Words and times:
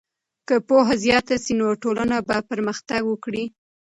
که 0.47 0.55
پوهه 0.67 0.93
زیاته 1.03 1.35
سي 1.43 1.53
نو 1.59 1.67
ټولنه 1.83 2.17
به 2.27 2.37
پرمختګ 2.51 3.01
وکړي. 3.07 3.43